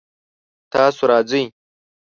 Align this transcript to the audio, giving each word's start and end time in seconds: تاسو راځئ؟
تاسو 0.73 1.01
راځئ؟ 1.11 1.43